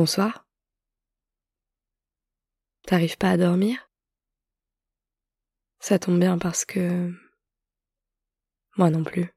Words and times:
Bonsoir. 0.00 0.46
T'arrives 2.86 3.18
pas 3.18 3.30
à 3.30 3.36
dormir? 3.36 3.90
Ça 5.80 5.98
tombe 5.98 6.20
bien 6.20 6.38
parce 6.38 6.64
que... 6.64 7.12
Moi 8.76 8.90
non 8.90 9.02
plus. 9.02 9.28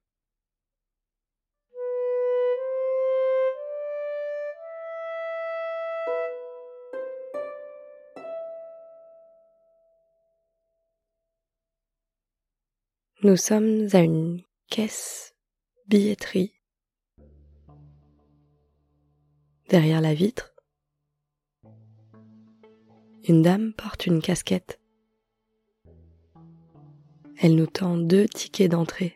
Nous 13.24 13.36
sommes 13.36 13.88
à 13.94 14.02
une 14.02 14.44
caisse 14.68 15.34
billetterie. 15.88 16.54
Derrière 19.70 20.02
la 20.02 20.14
vitre, 20.14 20.51
une 23.28 23.42
dame 23.42 23.74
porte 23.74 24.06
une 24.08 24.22
casquette. 24.22 24.80
Elle 27.38 27.56
nous 27.56 27.68
tend 27.68 27.98
deux 27.98 28.28
tickets 28.28 28.72
d'entrée. 28.72 29.16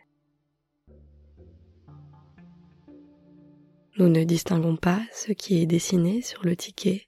Nous 3.97 4.09
ne 4.09 4.23
distinguons 4.23 4.75
pas 4.75 5.01
ce 5.13 5.31
qui 5.31 5.61
est 5.61 5.65
dessiné 5.65 6.21
sur 6.21 6.43
le 6.43 6.55
ticket. 6.55 7.07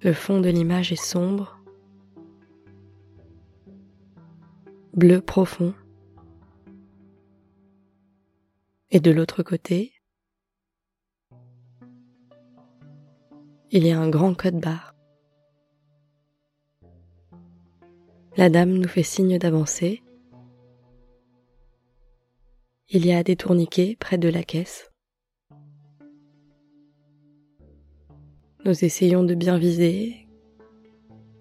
Le 0.00 0.12
fond 0.12 0.40
de 0.40 0.48
l'image 0.48 0.92
est 0.92 1.02
sombre 1.02 1.58
bleu 4.98 5.20
profond. 5.20 5.74
Et 8.90 8.98
de 8.98 9.12
l'autre 9.12 9.44
côté, 9.44 9.92
il 13.70 13.86
y 13.86 13.90
a 13.90 14.00
un 14.00 14.08
grand 14.08 14.34
code 14.34 14.60
barre. 14.60 14.94
La 18.36 18.48
dame 18.48 18.72
nous 18.72 18.88
fait 18.88 19.02
signe 19.02 19.38
d'avancer. 19.38 20.02
Il 22.88 23.04
y 23.04 23.12
a 23.12 23.22
des 23.22 23.36
tourniquets 23.36 23.96
près 23.98 24.16
de 24.16 24.28
la 24.28 24.42
caisse. 24.42 24.90
Nous 28.64 28.84
essayons 28.84 29.22
de 29.22 29.34
bien 29.34 29.58
viser. 29.58 30.26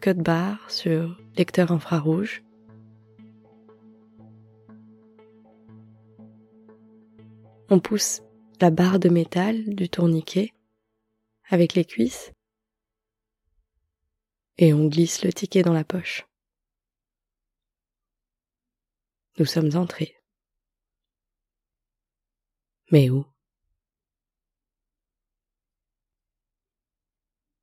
Code 0.01 0.21
barre 0.21 0.69
sur 0.69 1.17
lecteur 1.37 1.71
infrarouge. 1.71 2.43
On 7.69 7.79
pousse 7.79 8.21
la 8.59 8.69
barre 8.69 8.99
de 8.99 9.09
métal 9.09 9.63
du 9.75 9.87
tourniquet 9.87 10.51
avec 11.49 11.73
les 11.73 11.85
cuisses 11.85 12.31
et 14.57 14.73
on 14.73 14.87
glisse 14.87 15.23
le 15.23 15.31
ticket 15.31 15.61
dans 15.61 15.73
la 15.73 15.83
poche. 15.83 16.25
Nous 19.37 19.45
sommes 19.45 19.75
entrés. 19.75 20.15
Mais 22.91 23.09
où? 23.09 23.25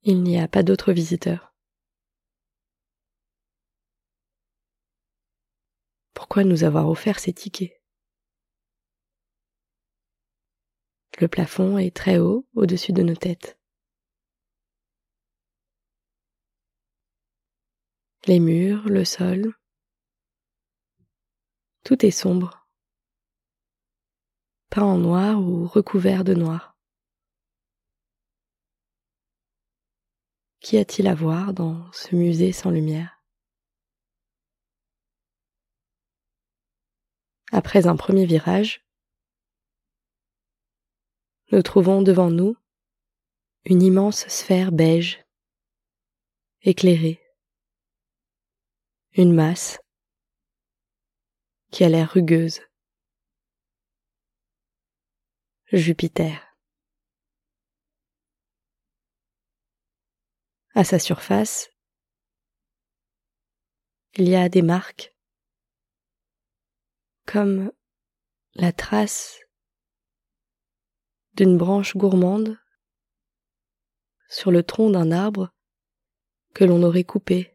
Il 0.02 0.22
n'y 0.22 0.38
a 0.38 0.46
pas 0.46 0.62
d'autres 0.62 0.92
visiteurs. 0.92 1.54
Pourquoi 6.12 6.44
nous 6.44 6.62
avoir 6.62 6.88
offert 6.88 7.19
ces 7.19 7.32
tickets? 7.32 7.80
Le 11.20 11.28
plafond 11.28 11.78
est 11.78 11.94
très 11.94 12.19
haut 12.19 12.47
au-dessus 12.54 12.92
de 12.92 13.03
nos 13.03 13.16
têtes. 13.16 13.59
Les 18.26 18.40
murs, 18.40 18.88
le 18.88 19.04
sol, 19.04 19.52
tout 21.84 22.06
est 22.06 22.10
sombre, 22.10 22.66
peint 24.70 24.84
en 24.84 24.96
noir 24.96 25.38
ou 25.38 25.66
recouvert 25.66 26.24
de 26.24 26.32
noir. 26.32 26.74
Qu'y 30.60 30.78
a-t-il 30.78 31.06
à 31.06 31.14
voir 31.14 31.52
dans 31.52 31.92
ce 31.92 32.14
musée 32.14 32.52
sans 32.52 32.70
lumière? 32.70 33.22
Après 37.52 37.86
un 37.86 37.96
premier 37.96 38.24
virage, 38.24 38.82
nous 41.52 41.60
trouvons 41.60 42.00
devant 42.00 42.30
nous 42.30 42.56
une 43.66 43.82
immense 43.82 44.26
sphère 44.28 44.72
beige, 44.72 45.22
éclairée, 46.62 47.23
une 49.16 49.32
masse 49.32 49.78
qui 51.70 51.84
a 51.84 51.88
l'air 51.88 52.10
rugueuse. 52.10 52.60
Jupiter. 55.72 56.41
À 60.74 60.82
sa 60.82 60.98
surface, 60.98 61.70
il 64.14 64.28
y 64.28 64.34
a 64.34 64.48
des 64.48 64.62
marques 64.62 65.14
comme 67.26 67.72
la 68.54 68.72
trace 68.72 69.38
d'une 71.34 71.56
branche 71.56 71.97
gourmande 71.97 72.58
sur 74.28 74.50
le 74.50 74.64
tronc 74.64 74.91
d'un 74.91 75.12
arbre 75.12 75.53
que 76.53 76.64
l'on 76.64 76.82
aurait 76.82 77.04
coupé. 77.04 77.53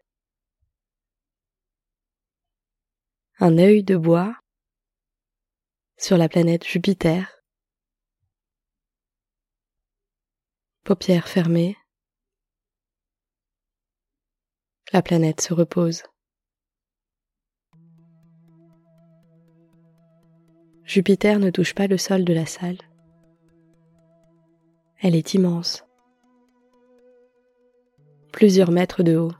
Un 3.42 3.58
œil 3.58 3.86
de 3.86 3.96
bois 3.96 4.36
sur 5.98 6.18
la 6.18 6.28
planète 6.28 6.68
Jupiter. 6.68 7.42
Paupières 10.84 11.30
fermées. 11.30 11.78
La 14.92 15.02
planète 15.02 15.40
se 15.40 15.54
repose. 15.54 16.04
Jupiter 20.84 21.40
ne 21.40 21.50
touche 21.50 21.74
pas 21.74 21.88
le 21.88 21.98
sol 21.98 22.26
de 22.26 22.34
la 22.34 22.46
salle. 22.46 22.80
Elle 24.98 25.16
est 25.16 25.34
immense. 25.34 25.86
Plusieurs 28.34 28.72
mètres 28.72 29.02
de 29.02 29.16
haut. 29.16 29.34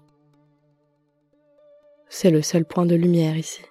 C'est 2.08 2.32
le 2.32 2.42
seul 2.42 2.64
point 2.64 2.86
de 2.86 2.96
lumière 2.96 3.36
ici. 3.36 3.62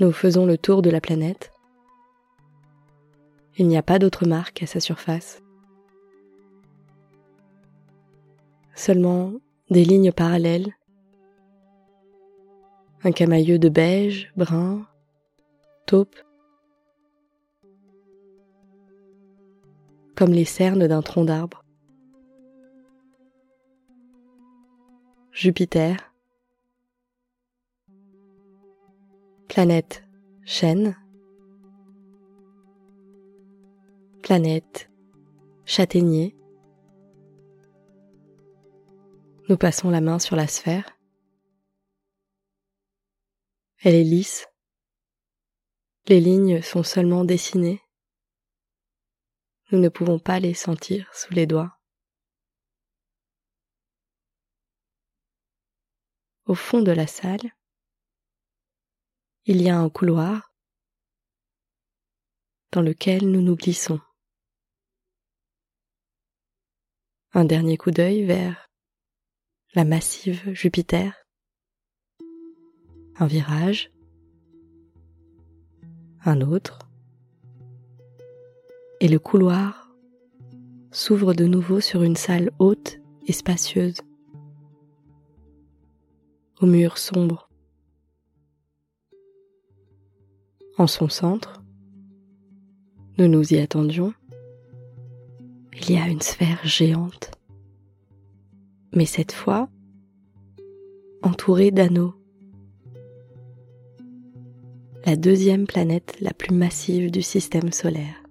Nous 0.00 0.10
faisons 0.10 0.44
le 0.44 0.58
tour 0.58 0.82
de 0.82 0.90
la 0.90 1.00
planète. 1.00 1.52
Il 3.56 3.68
n'y 3.68 3.76
a 3.76 3.82
pas 3.82 4.00
d'autre 4.00 4.26
marque 4.26 4.62
à 4.62 4.66
sa 4.66 4.80
surface. 4.80 5.40
Seulement 8.74 9.32
des 9.70 9.84
lignes 9.84 10.10
parallèles. 10.10 10.74
Un 13.04 13.12
camailleux 13.12 13.58
de 13.58 13.68
beige, 13.68 14.32
brun, 14.36 14.86
taupe 15.86 16.16
comme 20.16 20.32
les 20.32 20.44
cernes 20.44 20.86
d'un 20.86 21.02
tronc 21.02 21.24
d'arbre. 21.24 21.64
Jupiter, 25.32 26.13
planète 29.54 30.02
chêne, 30.44 31.00
planète 34.20 34.90
châtaignier. 35.64 36.36
Nous 39.48 39.56
passons 39.56 39.90
la 39.90 40.00
main 40.00 40.18
sur 40.18 40.34
la 40.34 40.48
sphère. 40.48 40.98
Elle 43.84 43.94
est 43.94 44.02
lisse. 44.02 44.48
Les 46.08 46.18
lignes 46.18 46.60
sont 46.60 46.82
seulement 46.82 47.24
dessinées. 47.24 47.80
Nous 49.70 49.78
ne 49.78 49.88
pouvons 49.88 50.18
pas 50.18 50.40
les 50.40 50.54
sentir 50.54 51.08
sous 51.14 51.32
les 51.32 51.46
doigts. 51.46 51.78
Au 56.44 56.56
fond 56.56 56.82
de 56.82 56.90
la 56.90 57.06
salle, 57.06 57.52
il 59.46 59.62
y 59.62 59.68
a 59.68 59.78
un 59.78 59.90
couloir 59.90 60.52
dans 62.72 62.82
lequel 62.82 63.30
nous 63.30 63.42
nous 63.42 63.56
glissons. 63.56 64.00
Un 67.32 67.44
dernier 67.44 67.76
coup 67.76 67.90
d'œil 67.90 68.24
vers 68.24 68.68
la 69.74 69.84
massive 69.84 70.52
Jupiter. 70.52 71.26
Un 73.16 73.26
virage. 73.26 73.90
un 76.26 76.40
autre, 76.40 76.78
et 79.00 79.08
le 79.08 79.18
couloir 79.18 79.94
s'ouvre 80.90 81.34
de 81.34 81.44
nouveau 81.44 81.80
sur 81.80 82.02
une 82.02 82.16
salle 82.16 82.50
haute 82.58 82.98
et 83.26 83.32
spacieuse, 83.32 84.00
aux 86.60 86.66
murs 86.66 86.96
sombres. 86.96 87.50
En 90.76 90.88
son 90.88 91.08
centre, 91.08 91.62
nous 93.16 93.28
nous 93.28 93.54
y 93.54 93.58
attendions, 93.58 94.12
il 95.72 95.92
y 95.92 95.96
a 95.96 96.08
une 96.08 96.20
sphère 96.20 96.60
géante, 96.64 97.30
mais 98.92 99.06
cette 99.06 99.32
fois 99.32 99.68
entourée 101.22 101.70
d'anneaux. 101.70 102.14
La 105.06 105.16
deuxième 105.16 105.66
planète 105.66 106.16
la 106.20 106.32
plus 106.32 106.54
massive 106.54 107.10
du 107.10 107.22
système 107.22 107.70
solaire. 107.72 108.22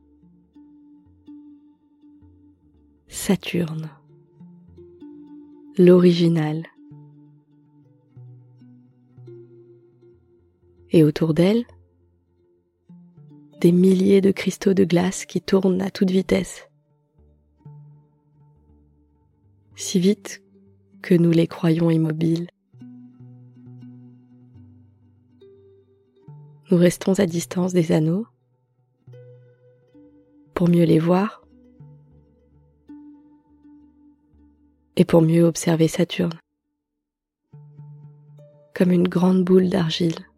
Saturne. 3.08 3.90
L'original. 5.78 6.66
Et 10.92 11.04
autour 11.04 11.34
d'elle, 11.34 11.66
des 13.64 13.72
milliers 13.72 14.20
de 14.20 14.32
cristaux 14.32 14.74
de 14.74 14.84
glace 14.84 15.26
qui 15.26 15.40
tournent 15.40 15.82
à 15.82 15.90
toute 15.90 16.12
vitesse. 16.12 16.68
Si 19.78 20.02
vite 20.02 20.44
que 21.02 21.16
nous 21.16 21.32
les 21.32 21.48
croyons 21.48 21.90
immobiles. 21.90 22.50
Nous 26.70 26.78
restons 26.78 27.18
à 27.20 27.26
distance 27.26 27.72
des 27.72 27.94
anneaux 27.94 28.28
pour 30.54 30.68
mieux 30.68 30.84
les 30.84 31.00
voir 31.00 31.46
et 34.98 35.06
pour 35.06 35.22
mieux 35.22 35.46
observer 35.46 35.88
Saturne, 35.88 36.38
comme 38.74 38.92
une 38.92 39.08
grande 39.08 39.46
boule 39.46 39.70
d'argile. 39.70 40.33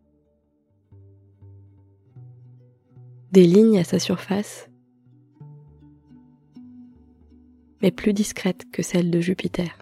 Des 3.35 3.45
lignes 3.45 3.77
à 3.77 3.83
sa 3.83 3.99
surface, 3.99 4.69
mais 7.81 7.91
plus 7.91 8.13
discrètes 8.13 8.63
que 8.71 8.81
celles 8.81 9.11
de 9.11 9.19
Jupiter. 9.19 9.77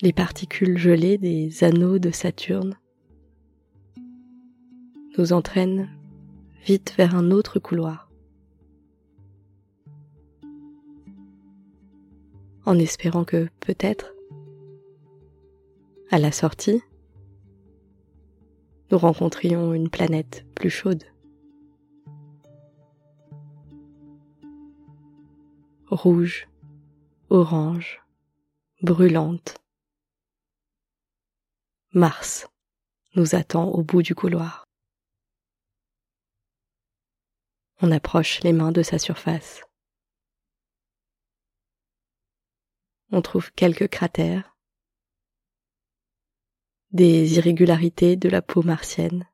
Les 0.00 0.14
particules 0.14 0.78
gelées 0.78 1.18
des 1.18 1.64
anneaux 1.64 1.98
de 1.98 2.10
Saturne 2.10 2.78
nous 5.18 5.34
entraînent 5.34 5.90
vite 6.64 6.94
vers 6.96 7.14
un 7.14 7.30
autre 7.30 7.58
couloir. 7.58 8.08
en 12.64 12.78
espérant 12.78 13.24
que 13.24 13.48
peut-être, 13.60 14.14
à 16.10 16.18
la 16.18 16.30
sortie, 16.30 16.80
nous 18.92 18.98
rencontrions 18.98 19.72
une 19.72 19.88
planète 19.88 20.44
plus 20.54 20.68
chaude. 20.68 21.02
Rouge, 25.86 26.46
orange, 27.30 28.02
brûlante. 28.82 29.56
Mars 31.94 32.46
nous 33.14 33.34
attend 33.34 33.70
au 33.70 33.82
bout 33.82 34.02
du 34.02 34.14
couloir. 34.14 34.66
On 37.80 37.90
approche 37.90 38.40
les 38.42 38.52
mains 38.52 38.72
de 38.72 38.82
sa 38.82 38.98
surface. 38.98 39.62
on 43.14 43.20
trouve 43.20 43.52
quelques 43.52 43.88
cratères, 43.88 44.51
des 46.92 47.38
irrégularités 47.38 48.16
de 48.16 48.28
la 48.28 48.42
peau 48.42 48.62
martienne. 48.62 49.26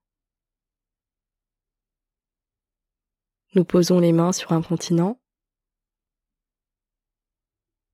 Nous 3.55 3.64
posons 3.64 3.99
les 3.99 4.12
mains 4.12 4.32
sur 4.32 4.52
un 4.52 4.62
continent, 4.62 5.20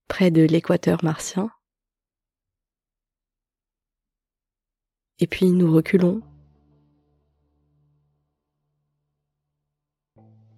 près 0.07 0.31
de 0.31 0.43
l'équateur 0.43 1.03
martien, 1.03 1.51
et 5.19 5.27
puis 5.27 5.51
nous 5.51 5.73
reculons 5.73 6.21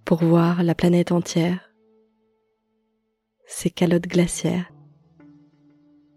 pour 0.04 0.24
voir 0.24 0.64
la 0.64 0.74
planète 0.74 1.12
entière, 1.12 1.70
ses 3.46 3.70
calottes 3.70 4.08
glaciaires, 4.08 4.72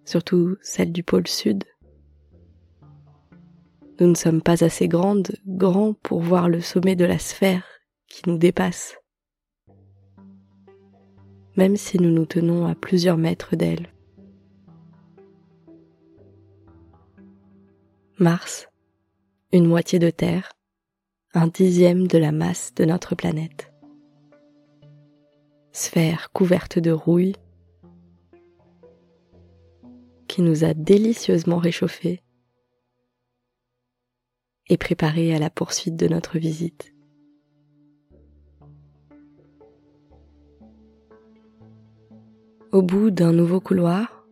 surtout 0.05 0.57
celle 0.61 0.91
du 0.91 1.03
pôle 1.03 1.27
sud. 1.27 1.65
Nous 3.99 4.07
ne 4.07 4.15
sommes 4.15 4.41
pas 4.41 4.63
assez 4.63 4.87
grandes, 4.87 5.31
grands 5.45 5.93
pour 5.93 6.21
voir 6.21 6.47
le 6.47 6.61
sommet 6.61 6.95
de 6.95 7.03
la 7.03 7.19
sphère 7.19 7.65
qui 8.07 8.21
nous 8.27 8.37
dépasse, 8.37 8.95
même 11.57 11.75
si 11.75 11.99
nous 11.99 12.09
nous 12.09 12.25
tenons 12.25 12.65
à 12.65 12.75
plusieurs 12.75 13.17
mètres 13.17 13.57
d'elle. 13.57 13.91
Mars, 18.17 18.69
une 19.51 19.65
moitié 19.65 19.99
de 19.99 20.09
Terre, 20.09 20.53
un 21.33 21.47
dixième 21.47 22.07
de 22.07 22.17
la 22.17 22.31
masse 22.31 22.73
de 22.75 22.85
notre 22.85 23.15
planète. 23.15 23.73
Sphère 25.73 26.31
couverte 26.31 26.79
de 26.79 26.91
rouille, 26.91 27.35
qui 30.29 30.41
nous 30.41 30.63
a 30.63 30.73
délicieusement 30.73 31.57
réchauffés 31.57 32.21
et 34.69 34.77
préparés 34.77 35.33
à 35.35 35.39
la 35.39 35.49
poursuite 35.49 35.95
de 35.95 36.07
notre 36.07 36.37
visite. 36.37 36.93
Au 42.71 42.83
bout 42.83 43.09
d'un 43.09 43.33
nouveau 43.33 43.59
couloir, 43.59 44.27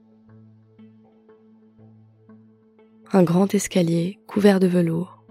un 3.12 3.24
grand 3.24 3.54
escalier 3.54 4.20
couvert 4.28 4.60
de 4.60 4.68
velours, 4.68 5.26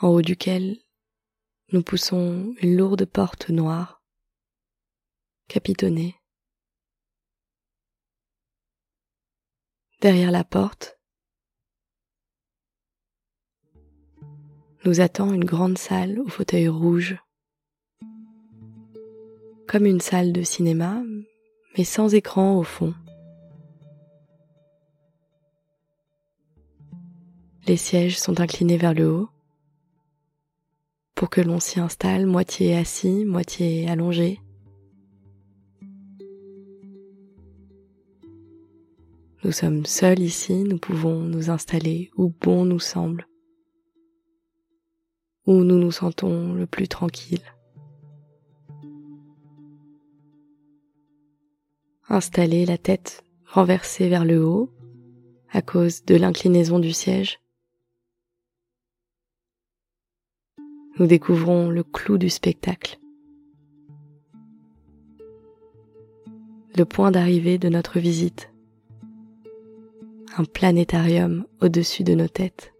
en 0.00 0.08
haut 0.08 0.22
duquel 0.22 0.78
nous 1.72 1.82
poussons 1.82 2.54
une 2.62 2.76
lourde 2.76 3.04
porte 3.04 3.50
noire, 3.50 4.02
capitonnée. 5.48 6.16
derrière 10.02 10.32
la 10.32 10.42
porte, 10.42 10.98
nous 14.84 15.00
attend 15.00 15.32
une 15.32 15.44
grande 15.44 15.78
salle 15.78 16.18
au 16.18 16.28
fauteuil 16.28 16.68
rouge, 16.68 17.16
comme 19.68 19.86
une 19.86 20.00
salle 20.00 20.32
de 20.32 20.42
cinéma, 20.42 21.02
mais 21.76 21.84
sans 21.84 22.14
écran 22.14 22.58
au 22.58 22.62
fond. 22.62 22.94
Les 27.68 27.76
sièges 27.76 28.18
sont 28.18 28.40
inclinés 28.40 28.76
vers 28.76 28.92
le 28.92 29.08
haut 29.08 29.28
pour 31.14 31.30
que 31.30 31.40
l'on 31.40 31.60
s'y 31.60 31.78
installe 31.78 32.26
moitié 32.26 32.76
assis, 32.76 33.24
moitié 33.24 33.88
allongé. 33.88 34.40
Nous 39.44 39.52
sommes 39.52 39.86
seuls 39.86 40.20
ici, 40.20 40.54
nous 40.64 40.78
pouvons 40.78 41.20
nous 41.20 41.50
installer 41.50 42.10
où 42.16 42.32
bon 42.40 42.64
nous 42.64 42.80
semble, 42.80 43.26
où 45.46 45.64
nous 45.64 45.78
nous 45.78 45.92
sentons 45.92 46.54
le 46.54 46.66
plus 46.66 46.88
tranquille. 46.88 47.42
Installer 52.08 52.66
la 52.66 52.78
tête 52.78 53.24
renversée 53.46 54.08
vers 54.08 54.24
le 54.24 54.44
haut 54.44 54.70
à 55.50 55.62
cause 55.62 56.04
de 56.04 56.14
l'inclinaison 56.14 56.78
du 56.78 56.92
siège. 56.92 57.40
Nous 60.98 61.06
découvrons 61.06 61.70
le 61.70 61.82
clou 61.82 62.18
du 62.18 62.30
spectacle. 62.30 62.98
Le 66.76 66.84
point 66.84 67.10
d'arrivée 67.10 67.58
de 67.58 67.68
notre 67.68 67.98
visite 67.98 68.52
un 70.36 70.44
planétarium 70.44 71.44
au-dessus 71.60 72.04
de 72.04 72.14
nos 72.14 72.28
têtes. 72.28 72.72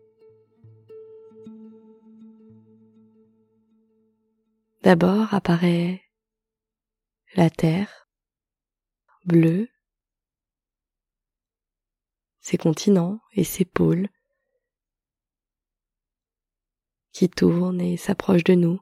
D'abord 4.83 5.33
apparaît 5.33 6.03
la 7.35 7.51
Terre, 7.51 8.09
bleue, 9.25 9.71
ses 12.41 12.59
continents 12.59 13.21
et 13.31 13.45
ses 13.45 13.65
pôles 13.65 14.09
qui 17.13 17.31
tournent 17.31 17.81
et 17.81 17.97
s'approchent 17.97 18.43
de 18.43 18.55
nous. 18.55 18.81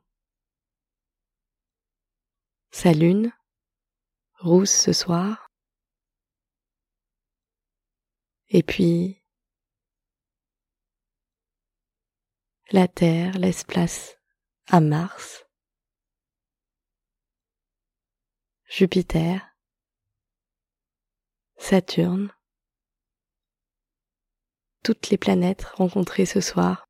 Sa 2.70 2.94
lune, 2.94 3.30
rousse 4.38 4.72
ce 4.72 4.94
soir, 4.94 5.50
et 8.48 8.62
puis 8.62 9.22
la 12.70 12.88
Terre 12.88 13.36
laisse 13.38 13.64
place 13.64 14.16
à 14.66 14.80
Mars, 14.80 15.44
Jupiter, 18.72 19.40
Saturne, 21.56 22.32
toutes 24.84 25.10
les 25.10 25.18
planètes 25.18 25.64
rencontrées 25.64 26.24
ce 26.24 26.40
soir 26.40 26.88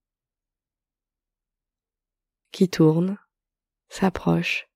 qui 2.53 2.69
tournent, 2.69 3.17
s'approchent 3.89 4.69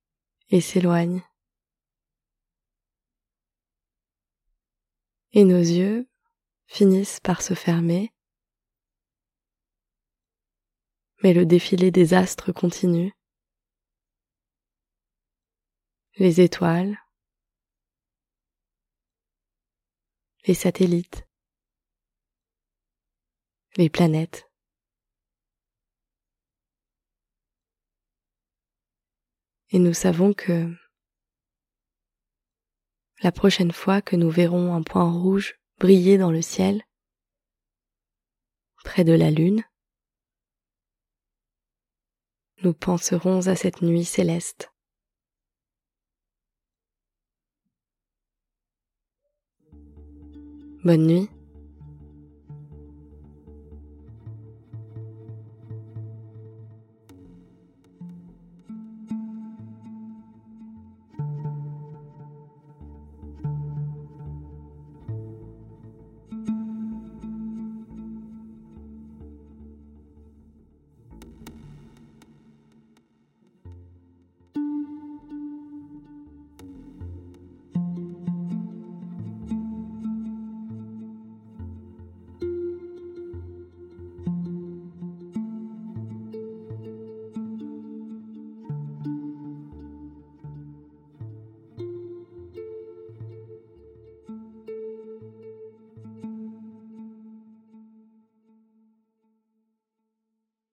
et 0.49 0.62
s'éloignent. 0.62 1.23
Et 5.32 5.44
nos 5.44 5.58
yeux 5.58 6.08
finissent 6.66 7.20
par 7.20 7.42
se 7.42 7.52
fermer, 7.52 8.14
mais 11.23 11.34
le 11.34 11.44
défilé 11.44 11.90
des 11.90 12.14
astres 12.14 12.50
continue. 12.50 13.12
Les 16.16 16.40
étoiles, 16.40 16.97
les 20.47 20.54
satellites, 20.54 21.26
les 23.76 23.88
planètes. 23.88 24.49
Et 29.71 29.80
nous 29.80 29.92
savons 29.92 30.35
que 30.35 30.73
la 33.23 33.33
prochaine 33.33 33.73
fois 33.73 34.00
que 34.00 34.14
nous 34.14 34.30
verrons 34.30 34.73
un 34.73 34.83
point 34.83 35.11
rouge 35.11 35.59
briller 35.78 36.16
dans 36.16 36.30
le 36.30 36.42
ciel, 36.42 36.85
près 38.85 39.02
de 39.02 39.14
la 39.14 39.33
lune, 39.33 39.64
nous 42.62 42.73
penserons 42.73 43.49
à 43.49 43.56
cette 43.56 43.83
nuit 43.83 44.04
céleste. 44.04 44.74
Bonne 50.85 51.07
nuit. 51.07 51.34